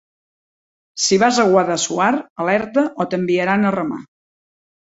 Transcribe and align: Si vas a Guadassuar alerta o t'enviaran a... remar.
Si 1.07 1.19
vas 1.25 1.37
a 1.43 1.45
Guadassuar 1.51 2.09
alerta 2.47 2.87
o 3.05 3.09
t'enviaran 3.13 3.69
a... 3.69 3.75
remar. 3.81 4.01